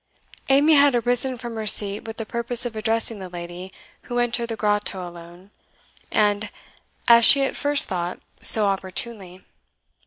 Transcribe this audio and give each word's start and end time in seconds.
Amy 0.49 0.73
had 0.73 0.95
arisen 0.95 1.37
from 1.37 1.55
her 1.57 1.67
seat 1.67 2.05
with 2.07 2.17
the 2.17 2.25
purpose 2.25 2.65
of 2.65 2.75
addressing 2.75 3.19
the 3.19 3.29
lady 3.29 3.71
who 4.09 4.17
entered 4.17 4.49
the 4.49 4.55
grotto 4.55 5.07
alone, 5.07 5.51
and, 6.11 6.49
as 7.07 7.23
she 7.23 7.43
at 7.43 7.55
first 7.55 7.87
thought, 7.87 8.19
so 8.41 8.65
opportunely. 8.65 9.43